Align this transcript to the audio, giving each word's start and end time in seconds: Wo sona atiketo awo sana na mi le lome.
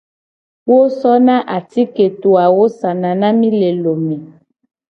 Wo 0.69 0.79
sona 0.99 1.35
atiketo 1.57 2.29
awo 2.45 2.63
sana 2.79 3.09
na 3.19 3.29
mi 3.39 3.49
le 3.59 3.69
lome. 3.83 4.17